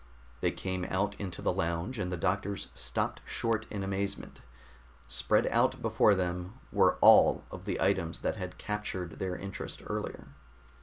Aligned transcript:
They 0.39 0.49
came 0.49 0.83
out 0.85 1.13
into 1.19 1.43
the 1.43 1.53
lounge, 1.53 1.99
and 1.99 2.11
the 2.11 2.17
doctors 2.17 2.69
stopped 2.73 3.21
short 3.23 3.67
in 3.69 3.83
amazement. 3.83 4.41
Spread 5.05 5.45
out 5.51 5.79
before 5.79 6.15
them 6.15 6.55
were 6.71 6.95
all 7.01 7.43
of 7.51 7.65
the 7.65 7.79
items 7.79 8.21
that 8.21 8.35
had 8.35 8.57
captured 8.57 9.19
their 9.19 9.35
interest 9.35 9.83
earlier. 9.85 10.29